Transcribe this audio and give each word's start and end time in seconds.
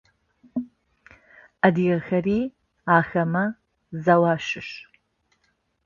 Адыгэхэри 1.65 2.37
ахэмэ 2.97 3.43
зэу 4.03 4.23
ащыщ. 4.33 4.69